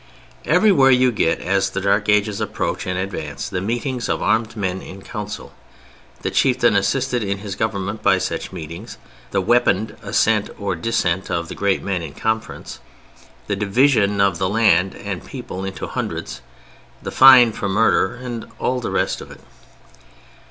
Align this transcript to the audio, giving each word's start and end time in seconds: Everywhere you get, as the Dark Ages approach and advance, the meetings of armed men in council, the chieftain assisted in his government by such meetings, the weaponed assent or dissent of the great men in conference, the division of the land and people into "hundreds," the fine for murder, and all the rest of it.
Everywhere 0.45 0.89
you 0.89 1.11
get, 1.11 1.41
as 1.41 1.69
the 1.69 1.79
Dark 1.81 2.09
Ages 2.09 2.41
approach 2.41 2.87
and 2.87 2.97
advance, 2.97 3.47
the 3.47 3.61
meetings 3.61 4.09
of 4.09 4.19
armed 4.19 4.57
men 4.57 4.81
in 4.81 5.03
council, 5.03 5.53
the 6.23 6.31
chieftain 6.31 6.75
assisted 6.75 7.21
in 7.21 7.37
his 7.37 7.53
government 7.53 8.01
by 8.01 8.17
such 8.17 8.51
meetings, 8.51 8.97
the 9.29 9.41
weaponed 9.41 9.95
assent 10.01 10.49
or 10.57 10.73
dissent 10.75 11.29
of 11.29 11.49
the 11.49 11.53
great 11.53 11.83
men 11.83 12.01
in 12.01 12.13
conference, 12.15 12.79
the 13.45 13.55
division 13.55 14.19
of 14.19 14.39
the 14.39 14.49
land 14.49 14.95
and 14.95 15.23
people 15.23 15.63
into 15.63 15.85
"hundreds," 15.85 16.41
the 17.03 17.11
fine 17.11 17.51
for 17.51 17.69
murder, 17.69 18.15
and 18.15 18.47
all 18.57 18.79
the 18.79 18.89
rest 18.89 19.21
of 19.21 19.29
it. 19.29 19.41